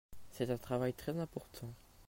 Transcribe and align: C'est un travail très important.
C'est 0.31 0.49
un 0.49 0.57
travail 0.57 0.95
très 0.95 1.19
important. 1.19 1.71